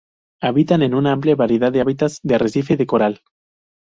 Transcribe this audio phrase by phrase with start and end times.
[0.41, 3.21] Habitan una amplia variedad de hábitats del arrecife de coral.